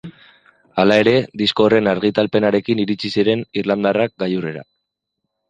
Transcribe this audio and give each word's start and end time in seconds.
Hala 0.83 0.95
ere, 1.01 1.13
disko 1.41 1.65
horren 1.65 1.89
argitalpenarekin 1.91 2.81
iritsi 2.85 3.13
ziren 3.17 3.45
irlandarrak 3.63 4.19
gailurrera. 4.27 4.67